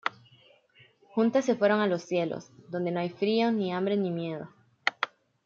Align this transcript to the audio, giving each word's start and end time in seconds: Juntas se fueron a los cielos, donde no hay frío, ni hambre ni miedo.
Juntas 1.11 1.45
se 1.45 1.53
fueron 1.55 1.79
a 1.79 1.85
los 1.85 2.01
cielos, 2.01 2.49
donde 2.69 2.89
no 2.89 3.01
hay 3.01 3.11
frío, 3.11 3.51
ni 3.51 3.71
hambre 3.71 3.97
ni 3.97 4.09
miedo. 4.09 4.49